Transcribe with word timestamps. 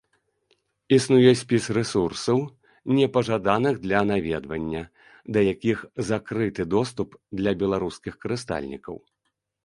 Існуе 0.95 1.31
спіс 1.41 1.65
рэсурсаў, 1.77 2.39
непажаданых 2.99 3.75
для 3.83 3.99
наведвання, 4.11 4.81
да 5.37 5.43
якіх 5.53 5.83
закрыты 6.09 6.65
доступ 6.75 7.09
для 7.43 7.51
беларускіх 7.61 8.17
карыстальнікаў. 8.27 8.95